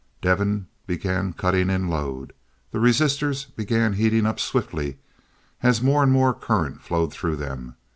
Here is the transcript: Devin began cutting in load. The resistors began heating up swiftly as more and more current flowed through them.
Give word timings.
Devin 0.19 0.65
began 0.87 1.31
cutting 1.31 1.69
in 1.69 1.87
load. 1.87 2.33
The 2.71 2.79
resistors 2.79 3.55
began 3.55 3.93
heating 3.93 4.25
up 4.25 4.39
swiftly 4.39 4.97
as 5.61 5.83
more 5.83 6.01
and 6.01 6.11
more 6.11 6.33
current 6.33 6.81
flowed 6.81 7.13
through 7.13 7.35
them. 7.35 7.75